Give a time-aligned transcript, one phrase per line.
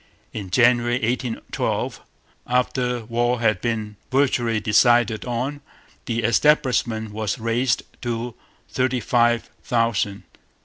[0.33, 2.01] In January 1812,
[2.47, 5.61] after war had been virtually decided on,
[6.07, 8.33] the establishment was raised to
[8.67, 10.23] thirty five thousand.